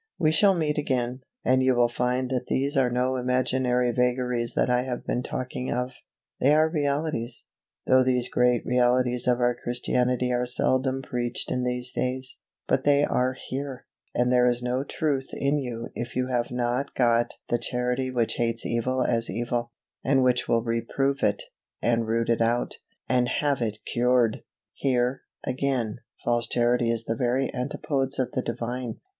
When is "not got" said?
16.49-17.35